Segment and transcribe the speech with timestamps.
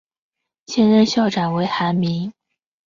[0.65, 2.33] 现任校长为韩民。